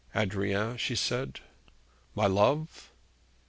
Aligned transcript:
'Adrian,' 0.15 0.77
she 0.77 0.95
said. 0.95 1.41
'My 2.15 2.25
love?' 2.25 2.91